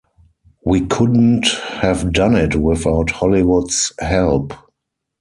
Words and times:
We 0.65 0.87
couldn't 0.87 1.45
have 1.73 2.11
done 2.11 2.35
it 2.35 2.55
without 2.55 3.11
Hollywood's 3.11 3.93
help. 3.99 4.51